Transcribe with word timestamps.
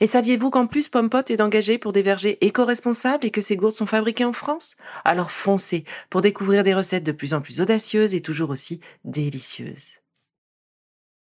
Et 0.00 0.06
saviez-vous 0.06 0.50
qu'en 0.50 0.66
plus 0.66 0.88
Pompot 0.88 1.22
est 1.28 1.40
engagé 1.40 1.78
pour 1.78 1.92
des 1.92 2.02
vergers 2.02 2.38
éco-responsables 2.44 3.26
et 3.26 3.30
que 3.30 3.40
ses 3.40 3.56
gourdes 3.56 3.74
sont 3.74 3.86
fabriquées 3.86 4.24
en 4.24 4.32
France? 4.32 4.76
Alors 5.04 5.30
foncez 5.30 5.84
pour 6.10 6.20
découvrir 6.20 6.62
des 6.62 6.74
recettes 6.74 7.04
de 7.04 7.12
plus 7.12 7.34
en 7.34 7.40
plus 7.40 7.60
audacieuses 7.60 8.14
et 8.14 8.20
toujours 8.20 8.50
aussi 8.50 8.80
délicieuses. 9.04 10.00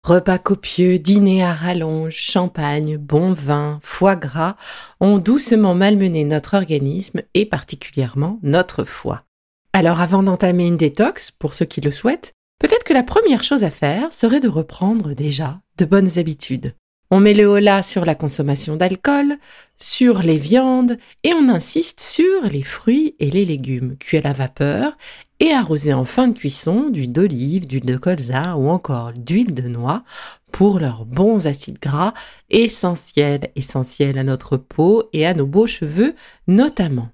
Repas 0.04 0.40
copieux, 0.40 0.98
dîner 0.98 1.44
à 1.44 1.54
rallonge, 1.54 2.16
champagne, 2.16 2.98
bon 2.98 3.34
vin, 3.34 3.80
foie 3.84 4.16
gras 4.16 4.56
ont 5.00 5.20
doucement 5.20 5.76
malmené 5.76 6.24
notre 6.24 6.56
organisme 6.56 7.22
et 7.36 7.46
particulièrement 7.46 8.40
notre 8.42 8.84
foie. 8.84 9.26
Alors 9.74 10.02
avant 10.02 10.24
d'entamer 10.24 10.66
une 10.66 10.78
détox, 10.78 11.30
pour 11.30 11.54
ceux 11.54 11.66
qui 11.66 11.82
le 11.82 11.92
souhaitent, 11.92 12.34
peut-être 12.60 12.84
que 12.84 12.94
la 12.94 13.04
première 13.04 13.44
chose 13.44 13.64
à 13.64 13.70
faire 13.70 14.12
serait 14.12 14.40
de 14.40 14.48
reprendre 14.48 15.14
déjà 15.14 15.62
de 15.78 15.86
bonnes 15.86 16.18
habitudes. 16.18 16.74
On 17.14 17.20
met 17.20 17.34
le 17.34 17.44
holà 17.44 17.84
sur 17.84 18.06
la 18.06 18.16
consommation 18.16 18.78
d'alcool, 18.78 19.36
sur 19.76 20.24
les 20.24 20.38
viandes 20.38 20.98
et 21.26 21.34
on 21.34 21.50
insiste 21.50 22.00
sur 22.00 22.46
les 22.50 22.62
fruits 22.62 23.16
et 23.20 23.30
les 23.30 23.44
légumes 23.44 23.98
cuits 23.98 24.20
à 24.20 24.22
la 24.22 24.32
vapeur 24.32 24.98
et 25.42 25.52
arrosés 25.52 25.94
en 25.94 26.06
fin 26.06 26.30
de 26.30 26.38
cuisson 26.38 26.90
d'huile 26.90 27.12
d'olive, 27.12 27.68
d'huile 27.68 27.86
de 27.86 27.98
colza 27.98 28.56
ou 28.56 28.70
encore 28.70 29.12
d'huile 29.12 29.54
de 29.54 29.68
noix 29.68 30.06
pour 30.54 30.80
leurs 30.80 31.04
bons 31.04 31.48
acides 31.48 31.80
gras 31.80 32.14
essentiels, 32.50 33.52
essentiels 33.58 34.18
à 34.18 34.24
notre 34.24 34.56
peau 34.56 35.10
et 35.12 35.26
à 35.26 35.34
nos 35.34 35.46
beaux 35.46 35.68
cheveux 35.68 36.16
notamment. 36.48 37.10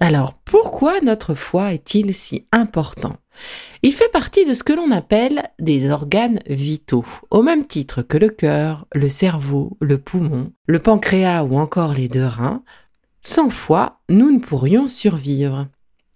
Alors 0.00 0.32
pourquoi 0.32 1.00
notre 1.02 1.34
foie 1.34 1.74
est-il 1.74 2.14
si 2.14 2.46
important? 2.52 3.16
Il 3.82 3.92
fait 3.92 4.10
partie 4.10 4.46
de 4.46 4.54
ce 4.54 4.64
que 4.64 4.72
l'on 4.72 4.90
appelle 4.90 5.42
des 5.58 5.90
organes 5.90 6.40
vitaux, 6.46 7.04
au 7.30 7.42
même 7.42 7.66
titre 7.66 8.00
que 8.00 8.16
le 8.16 8.30
cœur, 8.30 8.86
le 8.94 9.10
cerveau, 9.10 9.76
le 9.80 9.98
poumon, 9.98 10.52
le 10.66 10.78
pancréas 10.78 11.44
ou 11.44 11.58
encore 11.58 11.92
les 11.92 12.08
deux 12.08 12.24
reins. 12.24 12.62
Sans 13.20 13.50
foie, 13.50 14.00
nous 14.08 14.30
ne 14.30 14.38
pourrions 14.38 14.86
survivre. 14.86 15.68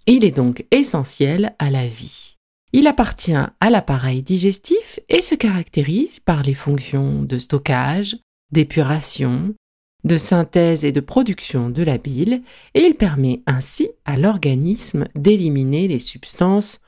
Il 0.07 0.25
est 0.25 0.31
donc 0.31 0.67
essentiel 0.71 1.55
à 1.59 1.71
la 1.71 1.87
vie. 1.87 2.37
Il 2.73 2.87
appartient 2.87 3.33
à 3.35 3.71
l'appareil 3.71 4.23
digestif 4.23 4.99
et 5.09 5.23
se 5.23 5.35
caractérise 5.35 6.21
par 6.21 6.43
les 6.43 6.55
fonctions 6.55 7.23
de 7.23 7.39
stockage, 7.39 8.17
d'épuration, 8.51 9.55
de 10.05 10.17
synthèse 10.17 10.85
et 10.85 10.93
de 10.93 11.01
production 11.01 11.71
de 11.71 11.83
la 11.83 11.99
bile, 11.99 12.43
et 12.75 12.83
il 12.83 12.95
permet 12.95 13.43
ainsi 13.47 13.91
à 14.05 14.17
l'organisme 14.17 15.07
d'éliminer 15.15 15.89
les 15.89 15.99
substances 15.99 16.81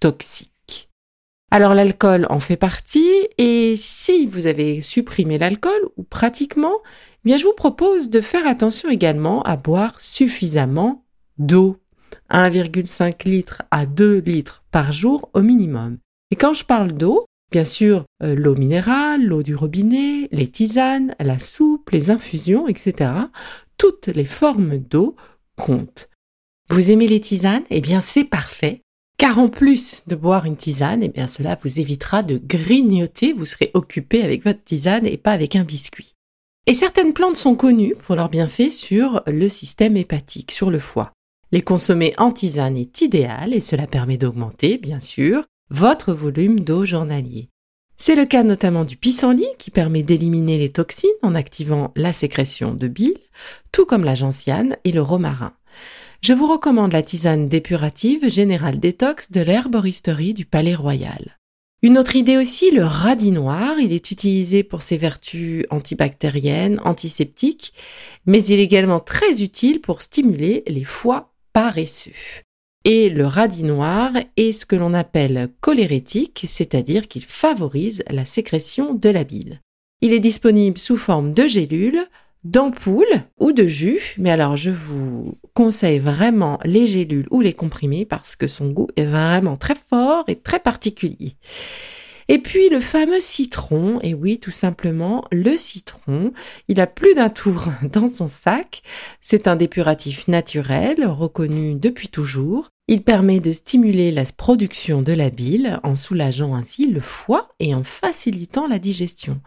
toxiques. 0.00 0.90
Alors 1.50 1.74
l'alcool 1.74 2.26
en 2.30 2.40
fait 2.40 2.56
partie 2.56 3.28
et 3.38 3.74
si 3.76 4.26
vous 4.26 4.46
avez 4.46 4.82
supprimé 4.82 5.38
l'alcool 5.38 5.88
ou 5.96 6.02
pratiquement, 6.02 6.74
eh 6.84 7.20
bien 7.24 7.36
je 7.36 7.44
vous 7.44 7.52
propose 7.52 8.10
de 8.10 8.20
faire 8.20 8.46
attention 8.46 8.90
également 8.90 9.40
à 9.42 9.56
boire 9.56 10.00
suffisamment 10.00 11.04
d'eau. 11.38 11.76
1,5 12.30 13.28
litre 13.28 13.62
à 13.70 13.86
2 13.86 14.18
litres 14.18 14.64
par 14.72 14.92
jour 14.92 15.30
au 15.32 15.42
minimum. 15.42 15.98
Et 16.32 16.36
quand 16.36 16.54
je 16.54 16.64
parle 16.64 16.90
d'eau, 16.90 17.24
bien 17.54 17.64
sûr, 17.64 18.04
euh, 18.24 18.34
l'eau 18.34 18.56
minérale, 18.56 19.24
l'eau 19.24 19.44
du 19.44 19.54
robinet, 19.54 20.28
les 20.32 20.48
tisanes, 20.48 21.14
la 21.20 21.38
soupe, 21.38 21.90
les 21.90 22.10
infusions, 22.10 22.66
etc. 22.66 23.12
Toutes 23.78 24.08
les 24.08 24.24
formes 24.24 24.78
d'eau 24.78 25.14
comptent. 25.54 26.08
Vous 26.68 26.90
aimez 26.90 27.06
les 27.06 27.20
tisanes? 27.20 27.62
Eh 27.70 27.80
bien, 27.80 28.00
c'est 28.00 28.24
parfait. 28.24 28.80
Car 29.18 29.38
en 29.38 29.48
plus 29.48 30.02
de 30.08 30.16
boire 30.16 30.46
une 30.46 30.56
tisane, 30.56 31.04
eh 31.04 31.08
bien 31.08 31.28
cela 31.28 31.56
vous 31.62 31.78
évitera 31.78 32.24
de 32.24 32.38
grignoter, 32.38 33.32
vous 33.32 33.44
serez 33.44 33.70
occupé 33.74 34.24
avec 34.24 34.42
votre 34.42 34.64
tisane 34.64 35.06
et 35.06 35.16
pas 35.16 35.30
avec 35.30 35.54
un 35.54 35.62
biscuit. 35.62 36.16
Et 36.66 36.74
certaines 36.74 37.12
plantes 37.12 37.36
sont 37.36 37.54
connues 37.54 37.94
pour 37.94 38.16
leurs 38.16 38.30
bienfaits 38.30 38.72
sur 38.72 39.22
le 39.28 39.48
système 39.48 39.96
hépatique, 39.96 40.50
sur 40.50 40.72
le 40.72 40.80
foie. 40.80 41.12
Les 41.52 41.62
consommer 41.62 42.14
en 42.18 42.32
tisane 42.32 42.76
est 42.76 43.00
idéal 43.00 43.54
et 43.54 43.60
cela 43.60 43.86
permet 43.86 44.16
d'augmenter, 44.16 44.76
bien 44.76 44.98
sûr, 44.98 45.44
votre 45.70 46.12
volume 46.12 46.60
d'eau 46.60 46.84
journalier. 46.84 47.48
C'est 47.96 48.16
le 48.16 48.26
cas 48.26 48.42
notamment 48.42 48.84
du 48.84 48.96
pissenlit 48.96 49.46
qui 49.58 49.70
permet 49.70 50.02
d'éliminer 50.02 50.58
les 50.58 50.68
toxines 50.68 51.10
en 51.22 51.34
activant 51.34 51.92
la 51.96 52.12
sécrétion 52.12 52.74
de 52.74 52.88
bile, 52.88 53.18
tout 53.72 53.86
comme 53.86 54.04
la 54.04 54.14
gentiane 54.14 54.76
et 54.84 54.92
le 54.92 55.02
romarin. 55.02 55.54
Je 56.20 56.32
vous 56.32 56.50
recommande 56.50 56.92
la 56.92 57.02
tisane 57.02 57.48
dépurative 57.48 58.30
Générale 58.30 58.80
Détox 58.80 59.30
de 59.30 59.42
l'herboristerie 59.42 60.34
du 60.34 60.44
Palais 60.44 60.74
Royal. 60.74 61.38
Une 61.82 61.98
autre 61.98 62.16
idée 62.16 62.38
aussi, 62.38 62.70
le 62.70 62.82
radis 62.82 63.30
noir. 63.30 63.78
Il 63.78 63.92
est 63.92 64.10
utilisé 64.10 64.64
pour 64.64 64.80
ses 64.80 64.96
vertus 64.96 65.66
antibactériennes, 65.68 66.80
antiseptiques, 66.82 67.74
mais 68.24 68.42
il 68.42 68.58
est 68.58 68.64
également 68.64 69.00
très 69.00 69.42
utile 69.42 69.82
pour 69.82 70.00
stimuler 70.00 70.62
les 70.66 70.84
foies 70.84 71.34
paresseux. 71.52 72.12
Et 72.86 73.08
le 73.08 73.26
radis 73.26 73.64
noir 73.64 74.12
est 74.36 74.52
ce 74.52 74.66
que 74.66 74.76
l'on 74.76 74.92
appelle 74.92 75.48
cholérétique, 75.60 76.44
c'est-à-dire 76.46 77.08
qu'il 77.08 77.24
favorise 77.24 78.02
la 78.10 78.26
sécrétion 78.26 78.92
de 78.92 79.08
la 79.08 79.24
bile. 79.24 79.60
Il 80.02 80.12
est 80.12 80.20
disponible 80.20 80.76
sous 80.76 80.98
forme 80.98 81.32
de 81.32 81.46
gélules, 81.46 82.06
d'ampoules 82.44 83.22
ou 83.40 83.52
de 83.52 83.64
jus, 83.64 84.14
mais 84.18 84.30
alors 84.30 84.58
je 84.58 84.68
vous 84.68 85.38
conseille 85.54 85.98
vraiment 85.98 86.60
les 86.62 86.86
gélules 86.86 87.26
ou 87.30 87.40
les 87.40 87.54
comprimés 87.54 88.04
parce 88.04 88.36
que 88.36 88.46
son 88.46 88.68
goût 88.68 88.88
est 88.96 89.06
vraiment 89.06 89.56
très 89.56 89.76
fort 89.76 90.24
et 90.28 90.36
très 90.36 90.60
particulier. 90.60 91.36
Et 92.28 92.38
puis 92.38 92.68
le 92.68 92.80
fameux 92.80 93.20
citron, 93.20 93.98
et 94.02 94.14
oui, 94.14 94.38
tout 94.38 94.50
simplement, 94.50 95.24
le 95.30 95.56
citron, 95.56 96.32
il 96.68 96.80
a 96.80 96.86
plus 96.86 97.14
d'un 97.14 97.28
tour 97.28 97.66
dans 97.92 98.08
son 98.08 98.28
sac. 98.28 98.82
C'est 99.20 99.46
un 99.46 99.56
dépuratif 99.56 100.28
naturel, 100.28 101.06
reconnu 101.06 101.74
depuis 101.74 102.08
toujours. 102.08 102.70
Il 102.86 103.02
permet 103.02 103.40
de 103.40 103.50
stimuler 103.50 104.10
la 104.10 104.24
production 104.24 105.00
de 105.00 105.12
la 105.14 105.30
bile 105.30 105.80
en 105.84 105.96
soulageant 105.96 106.54
ainsi 106.54 106.86
le 106.86 107.00
foie 107.00 107.54
et 107.58 107.74
en 107.74 107.82
facilitant 107.82 108.66
la 108.66 108.78
digestion. 108.78 109.40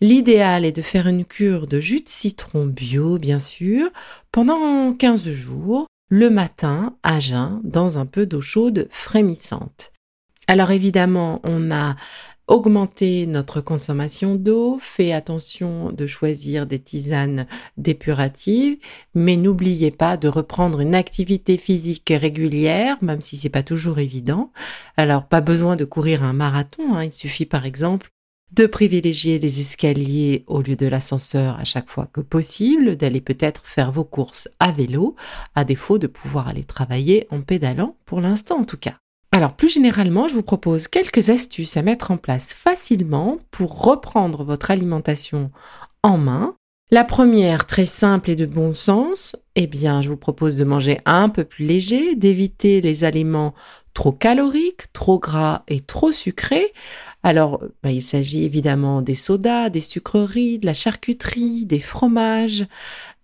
L'idéal 0.00 0.64
est 0.64 0.72
de 0.72 0.82
faire 0.82 1.06
une 1.06 1.26
cure 1.26 1.66
de 1.66 1.78
jus 1.78 2.00
de 2.00 2.08
citron 2.08 2.64
bio, 2.64 3.18
bien 3.18 3.40
sûr, 3.40 3.90
pendant 4.32 4.94
15 4.94 5.28
jours, 5.30 5.86
le 6.08 6.30
matin, 6.30 6.96
à 7.02 7.20
jeun, 7.20 7.60
dans 7.62 7.98
un 7.98 8.06
peu 8.06 8.26
d'eau 8.26 8.40
chaude 8.40 8.88
frémissante. 8.90 9.92
Alors 10.48 10.70
évidemment, 10.70 11.40
on 11.44 11.70
a 11.70 11.94
augmenté 12.48 13.26
notre 13.26 13.60
consommation 13.60 14.34
d'eau, 14.34 14.78
fait 14.80 15.12
attention 15.12 15.92
de 15.92 16.06
choisir 16.06 16.66
des 16.66 16.78
tisanes 16.78 17.46
dépuratives, 17.76 18.78
mais 19.14 19.36
n'oubliez 19.36 19.90
pas 19.90 20.16
de 20.16 20.28
reprendre 20.28 20.80
une 20.80 20.94
activité 20.94 21.56
physique 21.56 22.12
régulière, 22.14 22.96
même 23.02 23.20
si 23.20 23.36
c'est 23.36 23.48
pas 23.48 23.62
toujours 23.62 23.98
évident. 23.98 24.52
Alors 24.96 25.26
pas 25.26 25.40
besoin 25.40 25.76
de 25.76 25.84
courir 25.84 26.24
un 26.24 26.32
marathon, 26.32 26.94
hein. 26.94 27.04
il 27.04 27.12
suffit 27.12 27.46
par 27.46 27.64
exemple 27.64 28.10
de 28.52 28.66
privilégier 28.66 29.38
les 29.38 29.60
escaliers 29.60 30.44
au 30.46 30.60
lieu 30.60 30.76
de 30.76 30.86
l'ascenseur 30.86 31.58
à 31.58 31.64
chaque 31.64 31.88
fois 31.88 32.06
que 32.06 32.20
possible, 32.20 32.96
d'aller 32.96 33.22
peut-être 33.22 33.64
faire 33.64 33.92
vos 33.92 34.04
courses 34.04 34.48
à 34.60 34.72
vélo, 34.72 35.16
à 35.54 35.64
défaut 35.64 35.98
de 35.98 36.06
pouvoir 36.06 36.48
aller 36.48 36.64
travailler 36.64 37.26
en 37.30 37.40
pédalant, 37.40 37.96
pour 38.04 38.20
l'instant 38.20 38.58
en 38.58 38.64
tout 38.64 38.76
cas. 38.76 39.01
Alors 39.34 39.54
plus 39.54 39.72
généralement, 39.72 40.28
je 40.28 40.34
vous 40.34 40.42
propose 40.42 40.88
quelques 40.88 41.30
astuces 41.30 41.78
à 41.78 41.82
mettre 41.82 42.10
en 42.10 42.18
place 42.18 42.52
facilement 42.52 43.38
pour 43.50 43.82
reprendre 43.82 44.44
votre 44.44 44.70
alimentation 44.70 45.50
en 46.02 46.18
main. 46.18 46.54
La 46.90 47.04
première, 47.04 47.66
très 47.66 47.86
simple 47.86 48.28
et 48.28 48.36
de 48.36 48.44
bon 48.44 48.74
sens, 48.74 49.34
eh 49.54 49.66
bien, 49.66 50.02
je 50.02 50.10
vous 50.10 50.18
propose 50.18 50.56
de 50.56 50.64
manger 50.64 51.00
un 51.06 51.30
peu 51.30 51.44
plus 51.44 51.64
léger, 51.64 52.14
d'éviter 52.14 52.82
les 52.82 53.04
aliments 53.04 53.54
trop 53.94 54.12
caloriques, 54.12 54.92
trop 54.92 55.18
gras 55.18 55.62
et 55.66 55.80
trop 55.80 56.12
sucrés. 56.12 56.70
Alors, 57.24 57.62
bah, 57.84 57.92
il 57.92 58.02
s'agit 58.02 58.44
évidemment 58.44 59.00
des 59.00 59.14
sodas, 59.14 59.70
des 59.70 59.80
sucreries, 59.80 60.58
de 60.58 60.66
la 60.66 60.74
charcuterie, 60.74 61.66
des 61.66 61.78
fromages, 61.78 62.66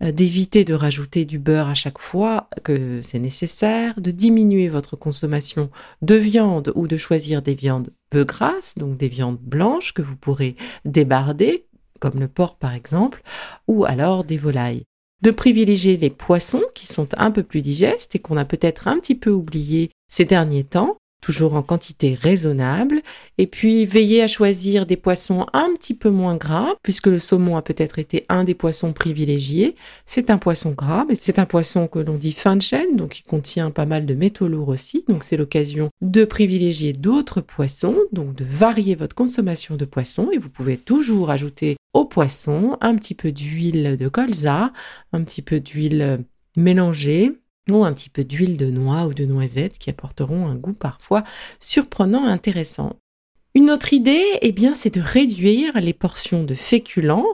euh, 0.03 0.13
d'éviter 0.13 0.65
de 0.65 0.75
rajouter 0.75 1.25
du 1.25 1.41
beurre 1.41 1.69
à 1.69 1.75
chaque 1.75 1.99
fois 1.99 2.49
que 2.63 3.03
c'est 3.03 3.19
nécessaire, 3.19 4.01
de 4.01 4.13
diminuer 4.13 4.69
votre 4.69 4.95
consommation 4.95 5.71
de 6.03 6.15
viande 6.15 6.73
ou 6.77 6.87
de 6.87 6.97
choisir 6.97 7.43
des 7.43 7.57
viandes 7.57 7.91
peu 8.09 8.25
grasses, 8.25 8.75
donc 8.77 8.97
des 8.97 9.09
viandes 9.09 9.41
blanches 9.41 9.93
que 9.93 10.03
vous 10.03 10.17
pourrez 10.17 10.55
débarder, 10.85 11.67
comme 11.99 12.21
le 12.21 12.29
porc 12.29 12.57
par 12.57 12.75
exemple, 12.75 13.23
ou 13.67 13.85
alors 13.85 14.23
des 14.23 14.37
volailles. 14.37 14.85
De 15.23 15.33
privilégier 15.33 15.97
les 15.97 16.11
poissons 16.11 16.63
qui 16.75 16.87
sont 16.87 17.09
un 17.17 17.33
peu 17.33 17.43
plus 17.43 17.63
digestes 17.63 18.15
et 18.15 18.21
qu'on 18.21 18.37
a 18.37 18.45
peut-être 18.45 18.87
un 18.87 19.01
petit 19.01 19.17
peu 19.17 19.31
oublié 19.31 19.91
ces 20.09 20.25
derniers 20.25 20.63
temps, 20.63 20.98
toujours 21.21 21.55
en 21.55 21.63
quantité 21.63 22.15
raisonnable, 22.15 23.03
et 23.39 23.47
puis 23.47 23.87
veillez 23.87 24.23
à 24.23 24.29
choisir 24.29 24.87
des 24.87 24.97
poissons 24.97 25.47
un 25.53 25.71
petit 25.77 25.95
peu 25.95 26.11
moins 26.11 26.37
gras, 26.37 26.75
puisque 26.83 27.09
le 27.09 27.19
saumon 27.19 27.57
a 27.57 27.63
peut-être 27.63 27.99
été 27.99 28.25
un 28.29 28.45
des 28.45 28.55
poissons 28.55 28.93
privilégiés. 28.93 29.75
C'est 30.07 30.31
un 30.31 30.39
poisson 30.39 30.71
gras, 30.71 31.05
mais 31.09 31.15
c'est 31.15 31.39
un 31.39 31.47
poisson 31.47 31.89
que 31.89 31.99
l'on 31.99 32.17
dit 32.17 32.33
fin 32.33 32.57
de 32.57 32.63
chaîne, 32.63 32.97
donc 32.97 33.19
il 33.19 33.25
contient 33.25 33.71
pas 33.71 33.87
mal 33.87 34.07
de 34.07 34.15
métaux 34.15 34.49
lourds 34.49 34.69
aussi, 34.69 35.05
donc 35.09 35.25
c'est 35.25 35.37
l'occasion 35.37 35.91
de 36.01 36.25
privilégier 36.25 36.93
d'autres 36.93 37.41
poissons, 37.41 37.97
donc 38.13 38.35
de 38.35 38.45
varier 38.45 38.95
votre 38.95 39.17
consommation 39.17 39.77
de 39.77 39.85
poissons, 39.85 40.31
et 40.33 40.39
vous 40.39 40.51
pouvez 40.51 40.77
toujours 40.77 41.31
ajouter 41.31 41.77
au 41.95 42.05
poisson 42.05 42.77
un 42.81 42.95
petit 42.95 43.15
peu 43.15 43.33
d'huile 43.33 43.97
de 43.97 44.09
colza, 44.09 44.73
un 45.13 45.23
petit 45.25 45.43
peu 45.43 45.61
d'huile 45.61 46.25
mélangée, 46.57 47.33
ou 47.71 47.85
un 47.85 47.93
petit 47.93 48.11
peu 48.11 48.25
d'huile 48.25 48.57
de 48.57 48.71
noix 48.71 49.07
ou 49.07 49.15
de 49.15 49.25
noisette 49.25 49.79
qui 49.79 49.91
apporteront 49.91 50.47
un 50.47 50.55
goût 50.55 50.73
parfois 50.73 51.25
surprenant 51.61 52.27
et 52.27 52.31
intéressant. 52.31 52.97
Une 53.55 53.71
autre 53.71 53.93
idée, 53.93 54.25
eh 54.43 54.53
bien, 54.53 54.75
c'est 54.75 54.95
de 54.95 55.01
réduire 55.01 55.81
les 55.81 55.93
portions 55.93 56.45
de 56.45 56.55
féculents, 56.55 57.27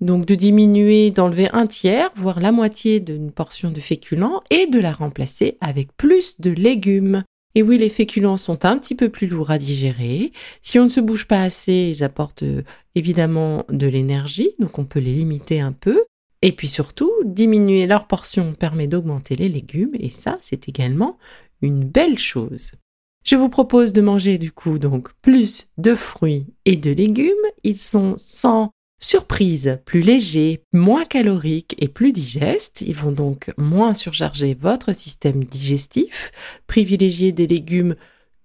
donc 0.00 0.26
de 0.26 0.34
diminuer, 0.34 1.10
d'enlever 1.10 1.48
un 1.52 1.66
tiers, 1.66 2.10
voire 2.16 2.40
la 2.40 2.52
moitié 2.52 3.00
d'une 3.00 3.30
portion 3.30 3.70
de 3.70 3.80
féculents 3.80 4.42
et 4.50 4.66
de 4.66 4.78
la 4.78 4.92
remplacer 4.92 5.56
avec 5.60 5.96
plus 5.96 6.40
de 6.40 6.50
légumes. 6.50 7.22
Et 7.54 7.62
oui, 7.62 7.78
les 7.78 7.88
féculents 7.88 8.36
sont 8.36 8.64
un 8.64 8.78
petit 8.78 8.94
peu 8.94 9.08
plus 9.08 9.26
lourds 9.26 9.50
à 9.50 9.58
digérer. 9.58 10.32
Si 10.62 10.78
on 10.78 10.84
ne 10.84 10.88
se 10.88 11.00
bouge 11.00 11.26
pas 11.26 11.42
assez, 11.42 11.92
ils 11.96 12.04
apportent 12.04 12.42
euh, 12.44 12.62
évidemment 12.94 13.64
de 13.70 13.88
l'énergie, 13.88 14.50
donc 14.58 14.78
on 14.78 14.84
peut 14.84 15.00
les 15.00 15.14
limiter 15.14 15.60
un 15.60 15.72
peu. 15.72 16.04
Et 16.42 16.52
puis 16.52 16.68
surtout, 16.68 17.12
diminuer 17.24 17.86
leur 17.86 18.06
portion 18.06 18.54
permet 18.54 18.86
d'augmenter 18.86 19.36
les 19.36 19.48
légumes 19.48 19.94
et 19.98 20.08
ça, 20.08 20.38
c'est 20.40 20.68
également 20.68 21.18
une 21.60 21.84
belle 21.84 22.18
chose. 22.18 22.72
Je 23.24 23.36
vous 23.36 23.50
propose 23.50 23.92
de 23.92 24.00
manger 24.00 24.38
du 24.38 24.50
coup 24.50 24.78
donc 24.78 25.10
plus 25.20 25.68
de 25.76 25.94
fruits 25.94 26.46
et 26.64 26.76
de 26.76 26.90
légumes. 26.90 27.34
Ils 27.64 27.78
sont 27.78 28.14
sans 28.16 28.70
surprise 28.98 29.80
plus 29.84 30.00
légers, 30.00 30.62
moins 30.72 31.04
caloriques 31.04 31.76
et 31.78 31.88
plus 31.88 32.12
digestes. 32.12 32.80
Ils 32.80 32.94
vont 32.94 33.12
donc 33.12 33.52
moins 33.58 33.92
surcharger 33.92 34.54
votre 34.54 34.94
système 34.94 35.44
digestif. 35.44 36.32
Privilégier 36.66 37.32
des 37.32 37.46
légumes 37.46 37.96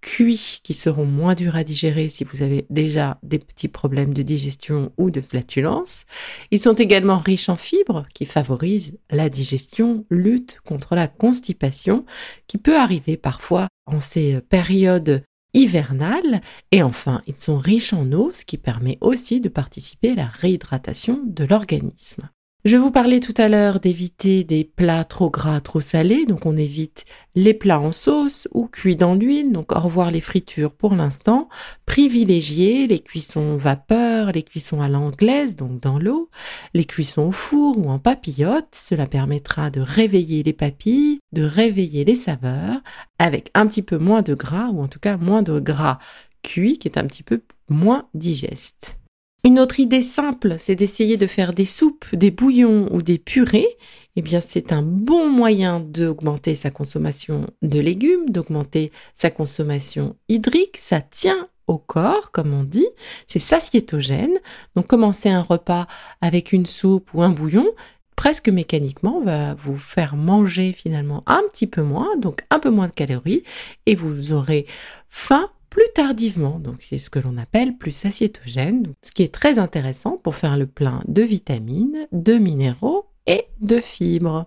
cuits 0.06 0.60
qui 0.62 0.76
seront 0.76 1.06
moins 1.06 1.34
durs 1.34 1.56
à 1.56 1.64
digérer 1.64 2.10
si 2.10 2.24
vous 2.24 2.44
avez 2.44 2.68
déjà 2.70 3.18
des 3.24 3.40
petits 3.40 3.68
problèmes 3.68 4.14
de 4.14 4.22
digestion 4.22 4.92
ou 4.98 5.10
de 5.10 5.20
flatulence. 5.20 6.06
Ils 6.52 6.62
sont 6.62 6.76
également 6.76 7.18
riches 7.18 7.50
en 7.50 7.56
fibres 7.56 8.06
qui 8.14 8.28
favorisent 8.28 9.00
la 9.10 9.30
digestion, 9.30 10.06
lutte 10.12 10.60
contre 10.64 10.94
la 10.94 11.08
constipation 11.08 12.06
qui 12.46 12.60
peut 12.60 12.78
arriver 12.78 13.18
parfois 13.18 13.68
en 13.88 14.00
ces 14.00 14.42
périodes 14.42 15.24
hivernales. 15.56 16.40
Et 16.72 16.84
enfin, 16.84 17.24
ils 17.26 17.36
sont 17.36 17.58
riches 17.58 17.94
en 17.94 18.12
eau, 18.12 18.32
ce 18.32 18.46
qui 18.46 18.60
permet 18.60 19.00
aussi 19.02 19.42
de 19.42 19.50
participer 19.50 20.12
à 20.12 20.16
la 20.16 20.28
réhydratation 20.28 21.20
de 21.26 21.46
l'organisme. 21.46 22.30
Je 22.66 22.78
vous 22.78 22.90
parlais 22.90 23.20
tout 23.20 23.36
à 23.38 23.48
l'heure 23.48 23.80
d'éviter 23.80 24.44
des 24.44 24.64
plats 24.64 25.04
trop 25.04 25.30
gras, 25.30 25.62
trop 25.62 25.82
salés, 25.82 26.26
donc 26.26 26.48
on 26.48 26.58
évite 26.58 27.06
les 27.36 27.54
plats 27.54 27.80
en 27.80 27.92
sauce 27.92 28.48
ou 28.56 28.66
cuits 28.66 28.96
dans 28.96 29.14
l'huile, 29.14 29.52
donc 29.52 29.72
au 29.72 29.80
revoir 29.80 30.10
les 30.10 30.20
fritures 30.20 30.74
pour 30.74 30.96
l'instant. 30.96 31.48
Privilégier 31.86 32.88
les 32.88 32.98
cuissons 32.98 33.56
vapeur, 33.56 34.32
les 34.32 34.42
cuissons 34.42 34.82
à 34.82 34.90
l'anglaise, 34.90 35.56
donc 35.56 35.80
dans 35.80 36.00
l'eau, 36.00 36.32
les 36.74 36.86
cuissons 36.86 37.28
au 37.28 37.32
four 37.32 37.78
ou 37.78 37.88
en 37.88 38.00
papillote, 38.00 38.74
cela 38.74 39.06
permettra 39.06 39.70
de 39.70 39.82
réveiller 39.82 40.42
les 40.42 40.54
papilles, 40.54 41.20
de 41.34 41.44
réveiller 41.44 42.04
les 42.04 42.16
saveurs, 42.16 42.82
avec 43.20 43.52
un 43.54 43.68
petit 43.68 43.84
peu 43.84 44.00
moins 44.00 44.24
de 44.24 44.34
gras, 44.34 44.70
ou 44.70 44.82
en 44.82 44.88
tout 44.88 45.00
cas 45.00 45.18
moins 45.18 45.44
de 45.44 45.60
gras 45.60 46.00
cuit, 46.42 46.80
qui 46.80 46.88
est 46.88 46.98
un 46.98 47.06
petit 47.06 47.22
peu 47.22 47.44
moins 47.70 48.08
digeste. 48.16 48.98
Une 49.46 49.60
autre 49.60 49.80
idée 49.80 50.02
simple, 50.02 50.56
c'est 50.58 50.74
d'essayer 50.74 51.18
de 51.18 51.28
faire 51.28 51.54
des 51.54 51.66
soupes, 51.66 52.06
des 52.16 52.32
bouillons 52.32 52.90
ou 52.92 53.04
des 53.04 53.20
purées. 53.20 53.78
Eh 54.16 54.24
bien, 54.24 54.42
c'est 54.42 54.74
un 54.74 54.82
bon 54.82 55.30
moyen 55.30 55.80
d'augmenter 55.80 56.56
sa 56.56 56.72
consommation 56.72 57.46
de 57.62 57.80
légumes, 57.80 58.32
d'augmenter 58.32 58.92
sa 59.14 59.30
consommation 59.30 60.16
hydrique. 60.30 60.78
Ça 60.78 61.00
tient 61.00 61.48
au 61.68 61.78
corps, 61.78 62.32
comme 62.32 62.56
on 62.56 62.64
dit. 62.64 62.88
C'est 63.28 63.38
satiétogène. 63.38 64.34
Donc, 64.76 64.88
commencer 64.88 65.30
un 65.30 65.44
repas 65.44 65.86
avec 66.22 66.52
une 66.52 66.66
soupe 66.66 67.14
ou 67.14 67.22
un 67.22 67.30
bouillon, 67.30 67.68
presque 68.16 68.50
mécaniquement, 68.50 69.22
va 69.22 69.54
vous 69.54 69.78
faire 69.78 70.16
manger 70.16 70.74
finalement 70.74 71.22
un 71.28 71.44
petit 71.52 71.68
peu 71.68 71.84
moins, 71.84 72.18
donc 72.18 72.44
un 72.50 72.58
peu 72.58 72.72
moins 72.72 72.88
de 72.88 72.94
calories, 72.94 73.44
et 73.86 73.94
vous 73.94 74.34
aurez 74.34 74.66
faim 75.08 75.52
plus 75.76 75.92
tardivement. 75.94 76.58
Donc 76.58 76.78
c'est 76.80 77.00
ce 77.00 77.10
que 77.10 77.20
l'on 77.20 77.38
appelle 77.38 77.76
plus 77.76 78.06
aciétogène, 78.06 78.94
ce 79.04 79.12
qui 79.12 79.24
est 79.24 79.34
très 79.34 79.60
intéressant 79.60 80.16
pour 80.16 80.36
faire 80.36 80.56
le 80.56 80.68
plein 80.68 81.02
de 81.10 81.22
vitamines, 81.22 82.08
de 82.14 82.36
minéraux 82.36 83.08
et 83.28 83.48
de 83.60 83.82
fibres. 83.82 84.46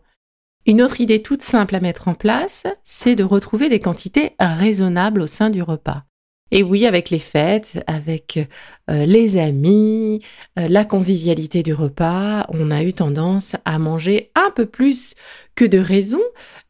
Une 0.64 0.80
autre 0.80 1.02
idée 1.02 1.20
toute 1.20 1.42
simple 1.42 1.76
à 1.76 1.80
mettre 1.80 2.08
en 2.08 2.14
place, 2.14 2.64
c'est 2.82 3.14
de 3.14 3.25
retrouver 3.25 3.69
des 3.69 3.78
quantités 3.78 4.36
raisonnables 4.40 5.20
au 5.20 5.26
sein 5.26 5.50
du 5.50 5.60
repas. 5.60 6.04
Et 6.50 6.62
oui, 6.62 6.86
avec 6.86 7.10
les 7.10 7.19
fêtes, 7.19 7.84
avec 7.86 8.38
euh, 8.88 9.04
les 9.04 9.36
amis, 9.36 10.22
euh, 10.58 10.66
la 10.66 10.86
convivialité 10.86 11.62
du 11.62 11.74
repas, 11.74 12.46
on 12.48 12.70
a 12.70 12.82
eu 12.82 12.94
tendance 12.94 13.54
à 13.66 13.78
manger 13.78 14.31
un 14.34 14.50
peu 14.50 14.64
plus 14.64 15.14
que 15.56 15.67
de 15.67 15.76
raison. 15.79 16.22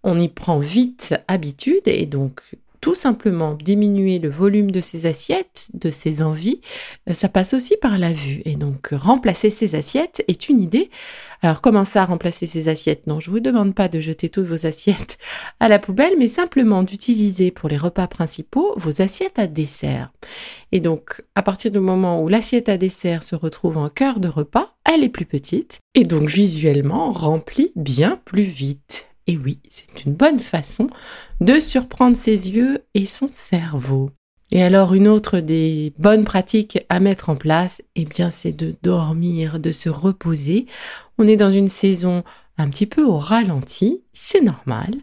On 0.03 0.19
y 0.19 0.27
prend 0.27 0.59
vite 0.59 1.15
habitude 1.29 1.87
et 1.87 2.07
donc 2.07 2.43
tout 2.81 2.95
simplement 2.95 3.55
diminuer 3.55 4.19
le 4.19 4.31
volume 4.31 4.71
de 4.71 4.81
ses 4.81 5.07
assiettes, 5.07 5.71
de 5.75 5.91
ses 5.91 6.23
envies, 6.23 6.61
euh, 7.09 7.15
ça 7.15 7.29
passe 7.29 7.55
aussi 7.55 7.77
par 7.81 7.99
la 7.99 8.13
vue. 8.13 8.43
Et 8.45 8.57
donc 8.57 8.91
remplacer 8.93 9.51
ses 9.51 9.75
assiettes 9.75 10.25
est 10.29 10.49
une 10.49 10.61
idée. 10.61 10.91
Alors 11.43 11.61
comment 11.61 11.85
ça 11.85 12.05
remplacer 12.05 12.47
ses 12.47 12.69
assiettes? 12.69 13.07
Non, 13.07 13.21
je 13.21 13.31
vous 13.31 13.41
demande 13.41 13.75
pas 13.75 13.89
de 13.89 14.01
jeter 14.01 14.29
toutes 14.29 14.47
vos 14.47 14.67
assiettes 14.67 15.19
à 15.61 15.69
la 15.69 15.79
poubelle, 15.79 16.15
mais 16.19 16.29
simplement 16.29 16.83
d'utiliser 16.83 17.51
pour 17.51 17.69
les 17.69 17.77
repas 17.77 18.07
principaux 18.07 18.75
vos 18.77 19.03
assiettes 19.03 19.39
à 19.39 19.47
dessert. 19.47 20.13
Et 20.73 20.81
donc 20.81 21.23
à 21.35 21.43
partir 21.43 21.71
du 21.71 21.81
moment 21.81 22.23
où 22.23 22.29
l'assiette 22.29 22.69
à 22.69 22.77
dessert 22.77 23.23
se 23.23 23.37
retrouve 23.37 23.79
en 23.79 23.89
cœur 23.89 24.21
de 24.21 24.29
repas, 24.29 24.77
elle 24.85 25.05
est 25.05 25.09
plus 25.09 25.27
petite 25.27 25.81
et 25.95 26.05
donc 26.05 26.29
visuellement 26.29 27.13
remplie 27.13 27.73
bien 27.77 28.21
plus 28.25 28.43
vite. 28.43 29.07
Et 29.29 29.37
oui, 29.37 29.61
c'est 29.69 30.07
une 30.07 30.15
bonne 30.15 30.41
façon 30.41 30.89
de 31.41 31.61
surprendre 31.61 32.17
ses 32.17 32.51
yeux 32.51 32.83
et 32.95 33.05
son 33.05 33.29
cerveau. 33.31 34.11
Et 34.51 34.63
alors 34.63 34.95
une 34.95 35.07
autre 35.07 35.41
des 35.41 35.93
bonnes 35.99 36.25
pratiques 36.25 36.79
à 36.89 36.99
mettre 36.99 37.29
en 37.29 37.37
place, 37.37 37.83
eh 37.95 38.07
bien 38.07 38.31
c'est 38.31 38.57
de 38.57 38.75
dormir, 38.83 39.61
de 39.61 39.71
se 39.71 39.91
reposer. 39.91 40.65
On 41.19 41.29
est 41.29 41.37
dans 41.37 41.51
une 41.51 41.69
saison 41.69 42.25
un 42.57 42.69
petit 42.71 42.87
peu 42.87 43.05
au 43.05 43.19
ralenti, 43.19 44.03
c'est 44.15 44.41
normal. 44.41 44.95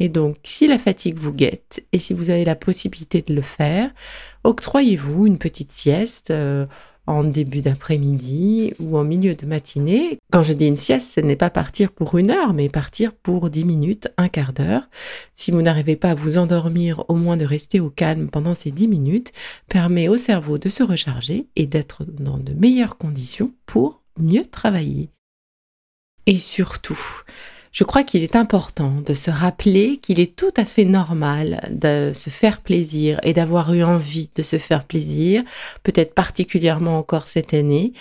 Et 0.00 0.08
donc 0.08 0.38
si 0.42 0.66
la 0.66 0.78
fatigue 0.78 1.16
vous 1.16 1.32
guette 1.32 1.86
et 1.92 2.00
si 2.00 2.14
vous 2.14 2.30
avez 2.30 2.44
la 2.44 2.56
possibilité 2.56 3.22
de 3.22 3.32
le 3.32 3.42
faire, 3.42 3.92
octroyez-vous 4.42 5.26
une 5.26 5.38
petite 5.38 5.70
sieste. 5.70 6.32
Euh, 6.32 6.66
en 7.08 7.24
début 7.24 7.62
d'après-midi 7.62 8.74
ou 8.78 8.98
en 8.98 9.02
milieu 9.02 9.34
de 9.34 9.46
matinée. 9.46 10.18
Quand 10.30 10.42
je 10.42 10.52
dis 10.52 10.66
une 10.66 10.76
sieste, 10.76 11.14
ce 11.14 11.20
n'est 11.20 11.36
pas 11.36 11.48
partir 11.48 11.90
pour 11.90 12.18
une 12.18 12.30
heure, 12.30 12.52
mais 12.52 12.68
partir 12.68 13.14
pour 13.14 13.48
dix 13.48 13.64
minutes, 13.64 14.12
un 14.18 14.28
quart 14.28 14.52
d'heure. 14.52 14.88
Si 15.34 15.50
vous 15.50 15.62
n'arrivez 15.62 15.96
pas 15.96 16.10
à 16.10 16.14
vous 16.14 16.36
endormir, 16.36 17.04
au 17.08 17.14
moins 17.14 17.38
de 17.38 17.46
rester 17.46 17.80
au 17.80 17.88
calme 17.88 18.28
pendant 18.28 18.54
ces 18.54 18.70
dix 18.70 18.88
minutes 18.88 19.32
permet 19.68 20.08
au 20.08 20.18
cerveau 20.18 20.58
de 20.58 20.68
se 20.68 20.82
recharger 20.82 21.46
et 21.56 21.66
d'être 21.66 22.04
dans 22.04 22.36
de 22.36 22.52
meilleures 22.52 22.98
conditions 22.98 23.52
pour 23.64 24.02
mieux 24.18 24.44
travailler. 24.44 25.08
Et 26.26 26.36
surtout, 26.36 27.22
je 27.78 27.84
crois 27.84 28.02
qu'il 28.02 28.24
est 28.24 28.34
important 28.34 28.92
de 29.06 29.14
se 29.14 29.30
rappeler 29.30 29.98
qu'il 29.98 30.18
est 30.18 30.34
tout 30.34 30.50
à 30.56 30.64
fait 30.64 30.84
normal 30.84 31.60
de 31.70 32.10
se 32.12 32.28
faire 32.28 32.60
plaisir 32.60 33.20
et 33.22 33.32
d'avoir 33.32 33.72
eu 33.72 33.84
envie 33.84 34.30
de 34.34 34.42
se 34.42 34.58
faire 34.58 34.84
plaisir, 34.84 35.44
peut-être 35.84 36.12
particulièrement 36.12 36.98
encore 36.98 37.28
cette 37.28 37.54
année. 37.54 37.92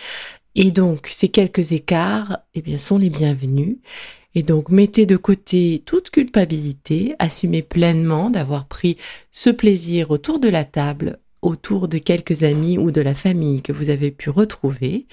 Et 0.56 0.72
donc, 0.72 1.06
ces 1.06 1.30
quelques 1.30 1.74
écarts, 1.74 2.40
eh 2.56 2.64
bien, 2.64 2.80
sont 2.80 2.98
les 2.98 3.12
bienvenus. 3.12 3.78
Et 4.34 4.42
donc, 4.42 4.70
mettez 4.70 5.06
de 5.06 5.16
côté 5.16 5.84
toute 5.86 6.10
culpabilité, 6.10 7.14
assumez 7.20 7.62
pleinement 7.62 8.32
d'avoir 8.32 8.66
pris 8.66 8.98
ce 9.32 9.52
plaisir 9.52 10.10
autour 10.10 10.40
de 10.40 10.50
la 10.50 10.66
table 10.66 11.20
autour 11.42 11.88
de 11.88 11.98
quelques 11.98 12.44
amis 12.44 12.78
ou 12.78 12.92
de 12.92 13.02
la 13.02 13.16
famille 13.16 13.62
que 13.62 13.72
vous 13.72 13.90
avez 13.90 14.12
pu 14.12 14.30
retrouver. 14.30 15.08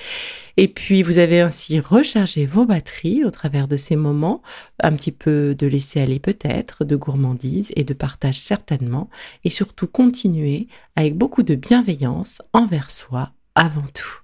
Et 0.57 0.69
puis 0.69 1.03
vous 1.03 1.19
avez 1.19 1.41
ainsi 1.41 1.81
rechargé 1.81 2.47
vos 2.47 2.67
batteries 2.67 3.25
au 3.25 3.31
travers 3.31 3.69
de 3.69 3.77
ces 3.77 3.97
moments, 3.97 4.43
un 4.83 4.93
petit 4.93 5.13
peu 5.13 5.55
de 5.55 5.67
laisser 5.67 6.01
aller 6.01 6.19
peut-être, 6.19 6.85
de 6.85 6.97
gourmandise 6.97 7.73
et 7.77 7.85
de 7.85 7.95
partage 7.95 8.39
certainement, 8.39 9.11
et 9.45 9.51
surtout 9.51 9.87
continuer 9.87 10.69
avec 10.97 11.17
beaucoup 11.17 11.43
de 11.43 11.55
bienveillance 11.55 12.43
envers 12.53 12.91
soi 12.91 13.33
avant 13.55 13.87
tout. 13.93 14.24